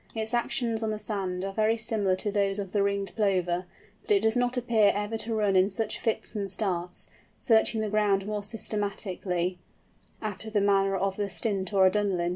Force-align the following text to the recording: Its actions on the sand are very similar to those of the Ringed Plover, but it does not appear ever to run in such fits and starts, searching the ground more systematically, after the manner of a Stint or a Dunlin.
Its 0.15 0.33
actions 0.33 0.81
on 0.81 0.89
the 0.89 0.97
sand 0.97 1.45
are 1.45 1.53
very 1.53 1.77
similar 1.77 2.15
to 2.15 2.31
those 2.31 2.57
of 2.57 2.71
the 2.71 2.81
Ringed 2.81 3.11
Plover, 3.15 3.67
but 4.01 4.09
it 4.09 4.21
does 4.21 4.35
not 4.35 4.57
appear 4.57 4.91
ever 4.95 5.15
to 5.19 5.35
run 5.35 5.55
in 5.55 5.69
such 5.69 5.99
fits 5.99 6.33
and 6.33 6.49
starts, 6.49 7.07
searching 7.37 7.81
the 7.81 7.87
ground 7.89 8.25
more 8.25 8.41
systematically, 8.41 9.59
after 10.19 10.49
the 10.49 10.59
manner 10.59 10.95
of 10.95 11.19
a 11.19 11.29
Stint 11.29 11.71
or 11.71 11.85
a 11.85 11.91
Dunlin. 11.91 12.29